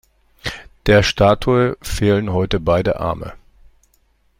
[0.87, 3.33] Der Statue fehlen heute beide Arme.